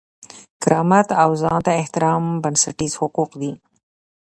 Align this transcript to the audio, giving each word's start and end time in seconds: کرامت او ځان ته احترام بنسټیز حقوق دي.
کرامت 0.61 1.07
او 1.23 1.29
ځان 1.41 1.59
ته 1.65 1.71
احترام 1.81 2.23
بنسټیز 2.43 2.93
حقوق 3.01 3.31
دي. 3.41 3.51